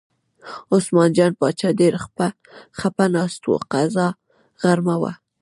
[0.73, 1.93] عثمان جان باچا ډېر
[2.79, 4.07] خپه ناست و، قضا
[4.61, 5.11] غرمه وه.